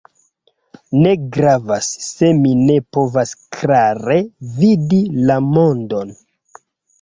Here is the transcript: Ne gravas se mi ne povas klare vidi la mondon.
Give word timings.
Ne 1.01 1.09
gravas 1.35 1.89
se 2.05 2.29
mi 2.37 2.53
ne 2.61 2.77
povas 2.97 3.35
klare 3.59 4.17
vidi 4.63 4.99
la 5.29 5.39
mondon. 5.53 6.17